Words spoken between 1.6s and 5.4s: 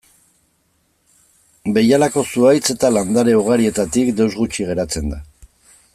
Behialako zuhaitz eta landare ugarietatik deus gutxi geratzen da.